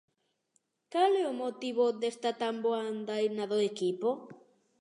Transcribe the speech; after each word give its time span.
Cal 0.91 1.11
é 1.23 1.25
o 1.31 1.37
motivo 1.43 1.85
desta 2.01 2.31
tan 2.41 2.55
boa 2.65 2.81
andaina 2.91 3.45
do 3.51 3.57
equipo? 3.71 4.09